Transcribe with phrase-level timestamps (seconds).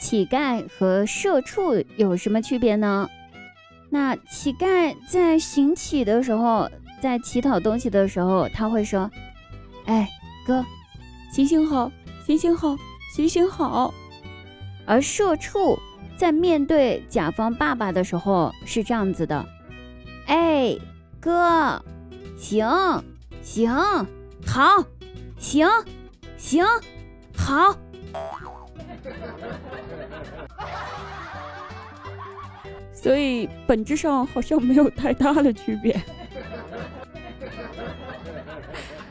[0.00, 3.08] 乞丐和社畜有什么区别呢？
[3.90, 6.70] 那乞丐在行乞的时候，
[7.00, 9.10] 在乞讨东西的时候，他会说
[9.86, 10.08] ：“哎，
[10.46, 10.64] 哥，
[11.32, 11.90] 行行好，
[12.26, 12.76] 行行好，
[13.14, 13.92] 行行好。”
[14.86, 15.78] 而社畜
[16.16, 19.44] 在面对甲方爸爸的时候是这样子的
[20.26, 20.76] ：“哎，
[21.20, 21.82] 哥，
[22.36, 22.66] 行
[23.42, 23.70] 行
[24.46, 24.84] 好，
[25.38, 25.66] 行
[26.36, 26.64] 行
[27.36, 27.76] 好。”
[32.92, 35.92] 所以本质上好像没有太大的区别。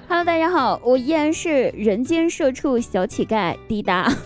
[0.09, 4.11] Hello，大家好，我依然是人间社畜小乞丐滴答。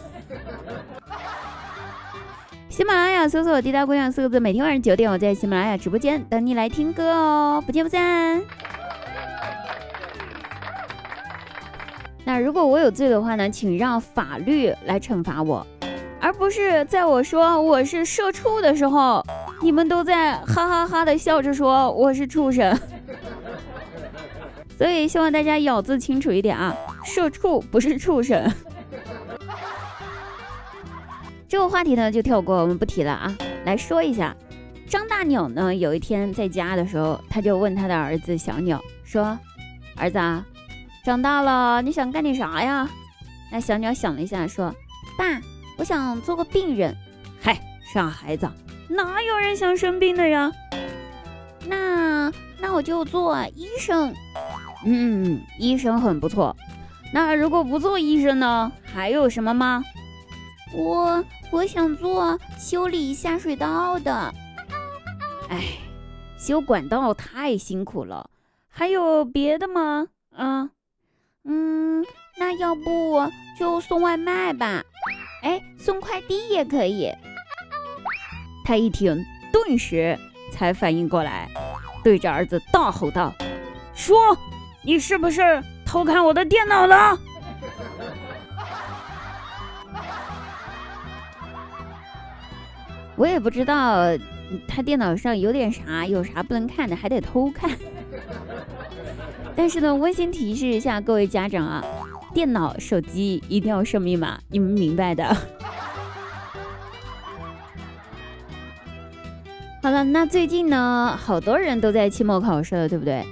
[2.69, 8.41] 喜马拉雅搜索“滴答姑娘”四个字，每天晚上九点我在喜马拉雅直播间等你来听歌哦，不见不散。
[12.23, 15.65] 那如果我有罪的话呢，请让法律来惩罚我，
[16.19, 19.25] 而不是在我说我是社畜的时候，
[19.61, 22.77] 你们都在哈哈哈的笑着说我是畜生。
[24.77, 28.51] 所以希望大家咬字清楚一点啊，社畜不是畜生。
[31.49, 33.35] 这个话题呢就跳过，我们不提了啊。
[33.65, 34.35] 来说一下，
[34.87, 39.37] 张大鸟呢有一天在家的时候，他就问他的儿子小鸟说
[39.97, 40.45] ：“儿子啊。”
[41.03, 42.87] 长大了你想干点啥呀？
[43.51, 44.73] 那小鸟想了一下，说
[45.17, 45.41] ：“爸，
[45.77, 46.95] 我想做个病人。”
[47.41, 47.59] 嗨，
[47.93, 48.49] 傻孩子，
[48.87, 50.51] 哪有人想生病的呀？
[51.67, 54.13] 那那我就做医生。
[54.85, 56.55] 嗯，医生很不错。
[57.13, 58.71] 那如果不做医生呢？
[58.93, 59.83] 还有什么吗？
[60.73, 64.33] 我我想做修理下水道的。
[65.49, 65.63] 哎，
[66.37, 68.29] 修管道太辛苦了。
[68.69, 70.07] 还有别的吗？
[70.33, 70.61] 啊？
[70.63, 70.69] 嗯，
[71.43, 72.05] 嗯
[72.37, 74.83] 那要不就送外卖吧？
[75.43, 77.11] 哎，送快递也可以。
[78.63, 80.17] 他一听，顿时
[80.51, 81.49] 才反应过来，
[82.03, 83.33] 对着儿子大吼道
[83.95, 84.37] ：“说，
[84.83, 85.41] 你是不是
[85.85, 87.17] 偷看我的电脑了？”
[93.17, 93.97] 我也不知道
[94.67, 97.69] 他电脑上有点啥，有啥不能看的，还得偷看。
[99.55, 101.83] 但是呢，温馨提示一下各位家长啊，
[102.33, 105.23] 电脑、手机一定要设密码，你们明白的。
[109.83, 113.25] 好了，那最近呢，好多人都在期末考试了，对不对？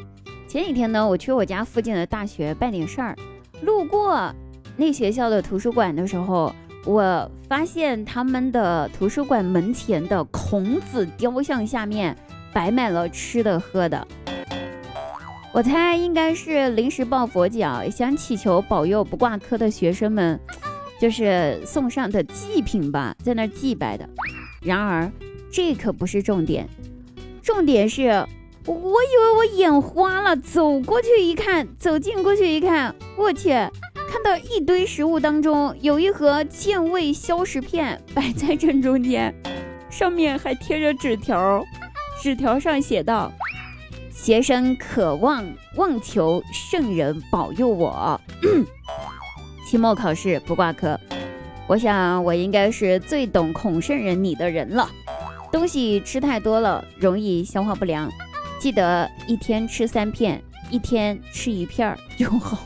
[0.48, 3.16] 前几天呢，我去我家附近的大学办点事儿，
[3.62, 4.34] 路过
[4.76, 6.54] 那学校的图书馆的时候，
[6.86, 12.16] 我发现他们的图书馆门前的孔子雕像下面
[12.52, 14.08] 摆满了吃的喝的。
[15.52, 20.40] 我猜应该是临时抱佛脚，想祈求保佑不挂科的学生们，
[21.02, 24.08] 就是送上的祭品吧，在那儿祭拜的。
[24.62, 25.12] 然而，
[25.52, 26.70] 这可不是重点，
[27.42, 28.10] 重点是，
[28.68, 39.34] 我以为我眼花了，走过去一看，走近过去一看，我去，看到一堆食物当中有一盒健胃消食片摆在正中间，
[39.90, 41.66] 上面还贴着纸条，
[42.22, 43.32] 纸条上写道。
[44.22, 48.20] 学生渴望望求圣人保佑我，
[49.66, 51.00] 期末考试不挂科。
[51.68, 54.90] 我想我应该是最懂孔圣人你的人了。
[55.54, 58.10] 东西吃太多了容易消化不良，
[58.60, 62.60] 记得一天吃三片，一天吃一片就好。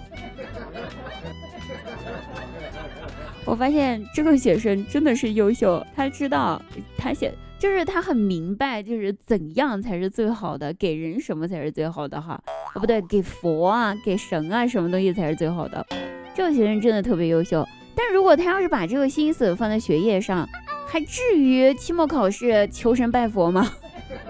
[3.45, 6.59] 我发现这个学生真的是优秀，他知道
[6.97, 7.31] 他写。
[7.63, 12.37] 就是他很明白，就是怎样才是最好的，给人什么才是最好的哈？
[12.75, 15.87] 哦，不对，给佛啊，给神啊，什么东西才是最好的？
[16.35, 17.65] 这个学生真的特别优秀，
[17.95, 20.45] 但如果他要是把这个心思放在学业上，
[20.89, 23.65] 还至于期末考试求神拜佛吗？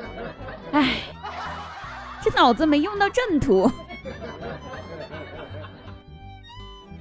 [0.72, 0.98] 哎，
[2.22, 3.68] 这脑子没用到正途。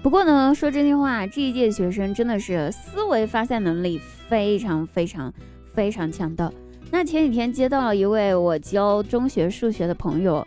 [0.02, 4.00] 不过呢，说真心话，这一届学生真的是思维发散能力
[4.30, 5.30] 非常非常。
[5.74, 6.52] 非常强的。
[6.90, 10.46] 那前几天接到了一位我教中学数学的朋友，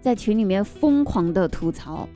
[0.00, 2.08] 在群里面疯狂的吐槽。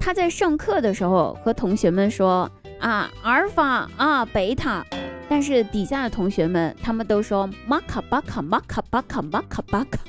[0.00, 4.84] 他在上课的时候和同学们说啊，阿尔法啊，贝塔，
[5.28, 10.00] 但是底下的同学们他们都说马卡巴卡马卡巴卡马卡巴卡。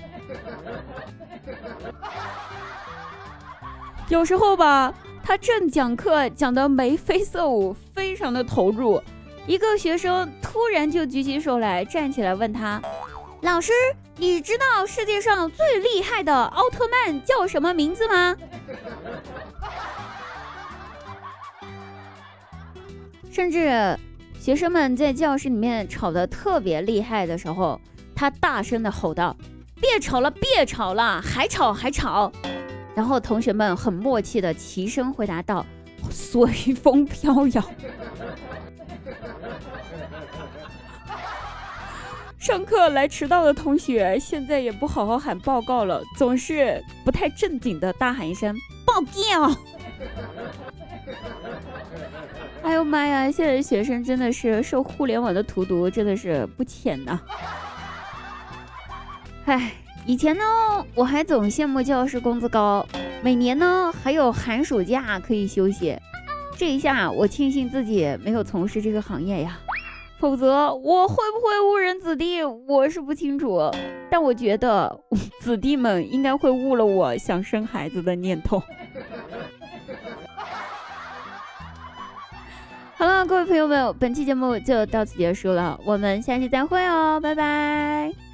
[4.10, 4.94] 有时候吧，
[5.24, 9.02] 他正讲课讲的眉飞色舞，非常的投入。
[9.48, 12.82] 一个学生突然就举起手来，站起来问他
[13.44, 13.72] ：“老师，
[14.18, 18.36] 你知道世界上最厉害的奥特曼叫什么名字吗？”
[23.32, 23.96] 甚至
[24.40, 27.80] 学生们在教室里面吵得特别厉害的时候，
[28.16, 29.36] 他大声的吼道
[29.80, 32.32] ：“别吵了，别吵了，还吵还吵！”
[32.96, 35.64] 然后同学们很默契的齐声回答道
[36.10, 37.64] ：“随风飘摇。”
[42.46, 48.56] 上课来迟到的同学，现在也不好好喊报告了，总是不太正经的大喊一声
[48.86, 49.52] “报告”。
[52.62, 53.32] 哎呦妈呀！
[53.32, 57.20] 现在学生真的是受互联网的荼毒，真的是不浅呐。
[59.46, 59.74] 唉，
[60.06, 60.44] 以前呢，
[60.94, 62.88] 我还总羡慕教师工资高，
[63.24, 65.98] 每年呢还有寒暑假可以休息。
[66.56, 69.58] 这一下，我庆幸自己没有从事这个行业呀。
[70.26, 73.62] 否则我会不会误人子弟，我是不清楚。
[74.10, 75.00] 但我觉得
[75.40, 78.60] 子弟们应该会误了我想生孩子的念头。
[82.96, 88.25] 好了，各位朋友们，本期节目就到此结束了，我们下期再会哦，拜拜。